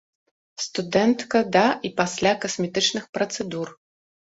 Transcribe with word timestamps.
Студэнтка 0.63 1.41
да 1.57 1.67
і 1.91 1.93
пасля 2.01 2.33
касметычных 2.47 3.09
працэдур. 3.21 3.67